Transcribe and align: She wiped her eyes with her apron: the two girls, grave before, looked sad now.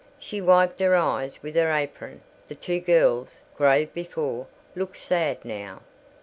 She 0.17 0.41
wiped 0.41 0.79
her 0.79 0.95
eyes 0.95 1.37
with 1.43 1.53
her 1.55 1.71
apron: 1.71 2.21
the 2.47 2.55
two 2.55 2.79
girls, 2.79 3.41
grave 3.55 3.93
before, 3.93 4.47
looked 4.75 4.97
sad 4.97 5.45
now. 5.45 5.81